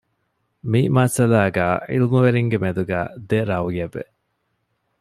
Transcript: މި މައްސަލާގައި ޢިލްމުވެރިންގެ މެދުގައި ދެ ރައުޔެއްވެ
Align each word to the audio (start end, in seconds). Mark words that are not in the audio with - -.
މި 0.71 0.81
މައްސަލާގައި 0.95 1.77
ޢިލްމުވެރިންގެ 1.93 2.57
މެދުގައި 2.63 3.09
ދެ 3.29 3.39
ރައުޔެއްވެ 3.49 4.03